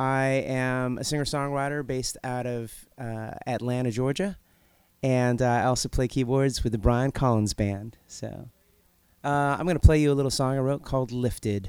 [0.00, 4.38] I am a singer songwriter based out of uh, Atlanta, Georgia.
[5.02, 7.98] And uh, I also play keyboards with the Brian Collins Band.
[8.06, 8.48] So
[9.22, 11.68] uh, I'm going to play you a little song I wrote called Lifted.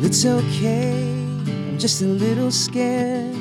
[0.00, 1.17] It's okay,
[1.78, 3.36] Just a little scared.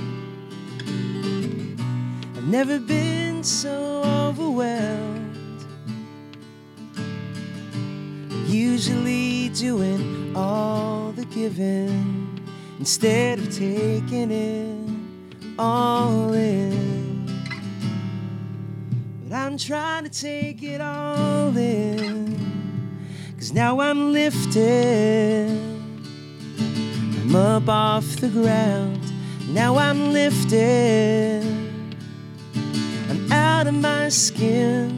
[2.36, 5.66] I've never been so overwhelmed.
[8.46, 12.40] Usually doing all the giving
[12.78, 14.88] instead of taking it
[15.58, 17.26] all in.
[19.24, 22.38] But I'm trying to take it all in.
[23.36, 25.67] Cause now I'm lifted.
[27.38, 29.00] Up off the ground.
[29.50, 31.44] Now I'm lifted.
[33.10, 34.98] I'm out of my skin.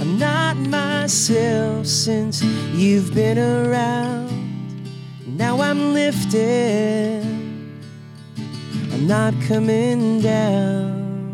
[0.00, 2.42] I'm not myself since
[2.74, 4.28] you've been around.
[5.24, 7.22] Now I'm lifted.
[8.92, 11.32] I'm not coming down.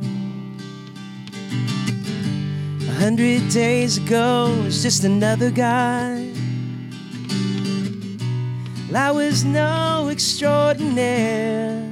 [2.82, 6.15] A hundred days ago was just another guy.
[8.88, 11.82] Well, I was no extraordinaire.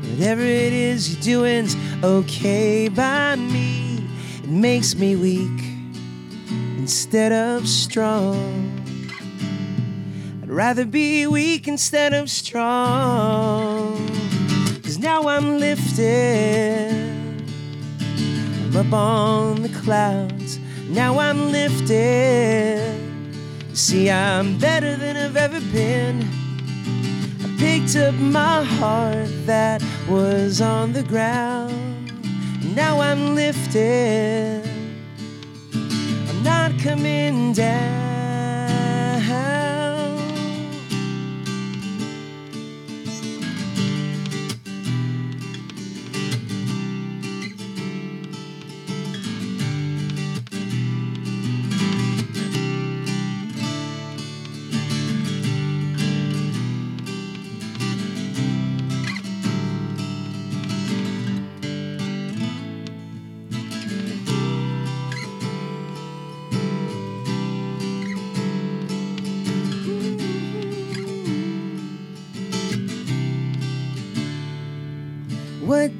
[0.00, 4.08] Whatever it is you're doing's okay by me.
[4.42, 5.62] It makes me weak
[6.78, 8.80] instead of strong.
[10.42, 14.08] I'd rather be weak instead of strong.
[14.82, 16.92] Cause now I'm lifted.
[18.08, 20.58] I'm up on the clouds.
[20.88, 23.03] Now I'm lifted.
[23.74, 26.22] See, I'm better than I've ever been.
[27.42, 32.12] I picked up my heart that was on the ground.
[32.76, 34.62] Now I'm lifted.
[35.74, 38.13] I'm not coming down.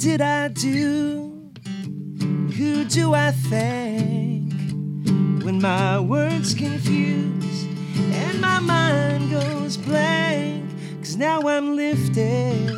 [0.05, 1.51] Did I do?
[2.59, 4.53] Who do I thank
[5.43, 7.65] when my words confuse
[8.13, 10.71] and my mind goes blank?
[11.01, 12.69] Cause now I'm lifted.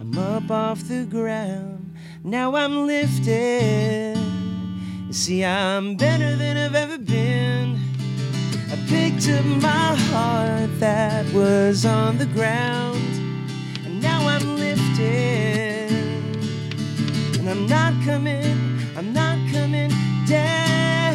[0.00, 1.94] I'm up off the ground.
[2.24, 4.18] Now I'm lifted.
[5.06, 7.78] You see, I'm better than I've ever been.
[8.72, 12.91] I picked up my heart that was on the ground.
[17.62, 18.58] I'm not coming,
[18.96, 19.90] I'm not coming
[20.26, 21.14] down.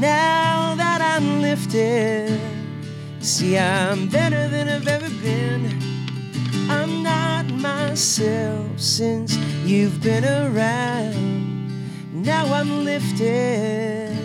[0.00, 2.40] Now that I'm lifted,
[3.20, 5.78] see, I'm better than I've ever been.
[6.70, 9.36] I'm not myself since
[9.66, 11.68] you've been around.
[12.14, 14.16] Now I'm lifted.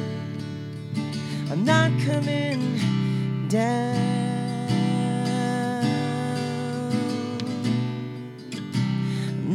[1.51, 2.79] I'm not coming
[3.49, 4.20] down.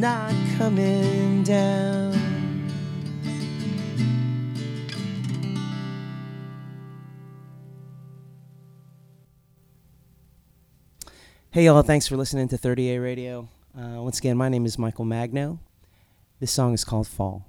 [0.00, 2.12] Not coming down.
[11.50, 13.48] Hey, y'all, thanks for listening to 30A Radio.
[13.74, 15.58] Uh, once again, my name is Michael Magno.
[16.40, 17.46] This song is called Fall.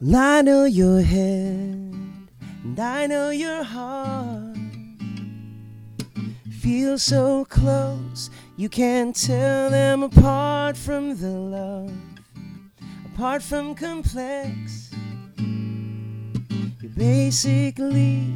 [0.00, 1.92] Well, I know your head,
[2.62, 4.56] and I know your heart.
[6.60, 11.92] Feel so close, you can't tell them apart from the love,
[13.12, 14.92] apart from complex.
[15.36, 18.32] You're basically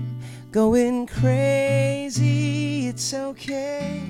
[0.51, 2.89] going crazy.
[2.89, 4.03] It's okay,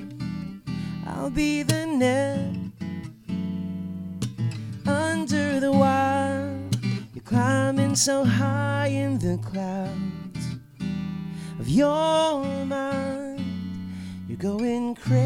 [1.05, 2.55] I'll be the net
[4.87, 6.52] under the wire.
[7.25, 10.45] Climbing so high in the clouds
[11.57, 13.39] of your mind.
[14.27, 15.23] You're going crazy.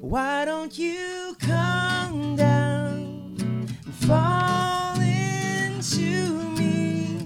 [0.00, 3.70] Why don't you come down and
[4.06, 7.18] fall into me?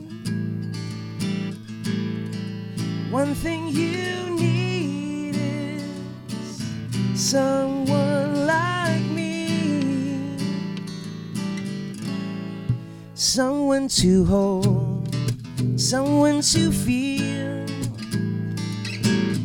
[3.11, 6.72] One thing you need is
[7.14, 7.88] someone
[13.39, 15.14] someone to hold,
[15.76, 17.64] someone to feel.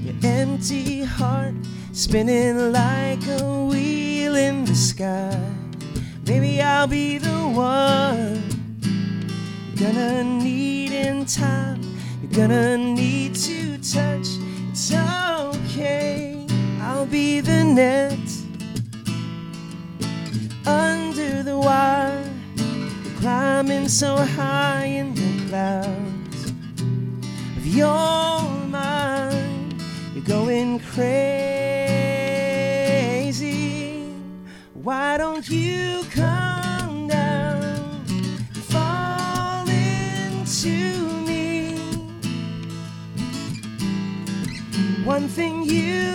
[0.04, 1.54] Your empty heart
[1.91, 5.39] spinning like a wheel in the sky.
[6.26, 8.41] Maybe I'll be the one
[9.76, 11.80] you're gonna need in time.
[12.24, 14.28] You're gonna need to touch.
[14.72, 16.48] It's okay.
[16.82, 18.28] I'll be the net
[20.66, 22.12] under the wire.
[23.24, 26.52] Climbing so high in the clouds
[27.56, 29.82] of your mind.
[30.14, 31.24] You're going crazy.
[34.74, 37.64] Why don't you come down,
[38.10, 41.78] and fall into me?
[45.06, 46.12] One thing you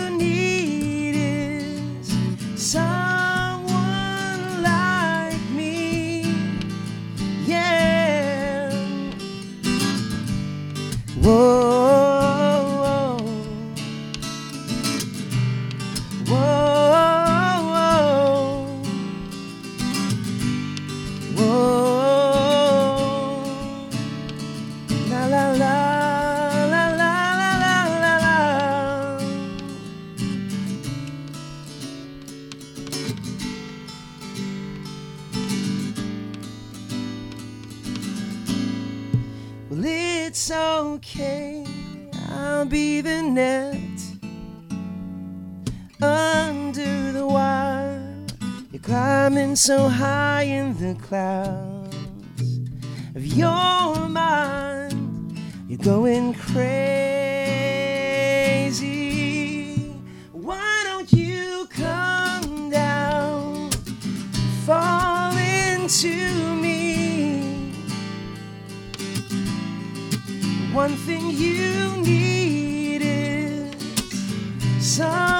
[40.95, 41.65] okay.
[42.29, 43.99] I'll be the net
[46.01, 48.25] under the wire.
[48.71, 51.95] You're climbing so high in the clouds
[53.15, 55.39] of your mind.
[55.67, 57.18] You're going crazy.
[70.79, 73.75] One thing you need is
[74.79, 75.38] someone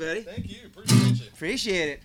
[0.00, 0.22] buddy.
[0.22, 0.66] Thank you.
[0.66, 1.26] Appreciate you.
[1.32, 1.99] Appreciate it.